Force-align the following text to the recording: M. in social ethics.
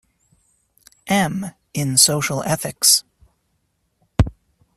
M. 1.05 1.51
in 1.75 1.95
social 1.95 2.41
ethics. 2.41 3.03